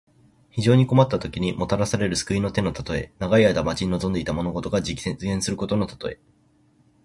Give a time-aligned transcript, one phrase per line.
[0.49, 3.13] 非常に困ったときに、もたらされる救いの手のたとえ。
[3.19, 6.19] 長い間待ち望んでいた物事が実現することのたとえ。